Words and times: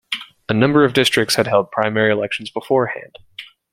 A 0.49 0.53
number 0.55 0.83
of 0.83 0.93
districts 0.93 1.35
had 1.35 1.45
held 1.45 1.69
primary 1.69 2.11
elections 2.11 2.49
beforehand. 2.49 3.19